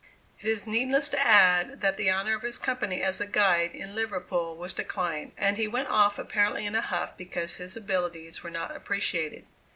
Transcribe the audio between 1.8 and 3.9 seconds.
that the honor of his company as a guide